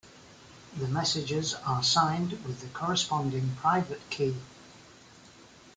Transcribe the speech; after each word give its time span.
The 0.79 0.87
messages 0.87 1.53
are 1.53 1.83
signed 1.83 2.31
with 2.47 2.61
the 2.61 2.67
corresponding 2.69 3.55
private 3.57 4.01
key. 4.09 4.35